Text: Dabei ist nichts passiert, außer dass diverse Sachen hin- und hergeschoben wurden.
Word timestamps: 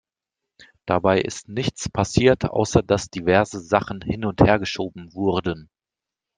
Dabei 0.87 1.21
ist 1.21 1.47
nichts 1.47 1.87
passiert, 1.87 2.45
außer 2.45 2.81
dass 2.81 3.11
diverse 3.11 3.59
Sachen 3.59 4.01
hin- 4.01 4.25
und 4.25 4.41
hergeschoben 4.41 5.13
wurden. 5.13 5.69